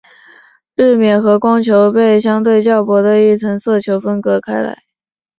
[0.73, 4.81] 日冕和光球被相对较薄的一层色球分隔开来。